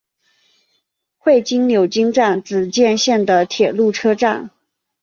[1.19, 4.49] 会津柳津站只见线的铁路车站。